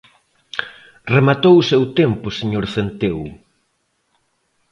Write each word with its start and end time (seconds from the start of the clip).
Rematou 1.15 1.55
o 1.59 1.67
seu 1.71 1.83
tempo, 1.99 2.27
señor 2.39 2.65
Centeo. 2.73 3.21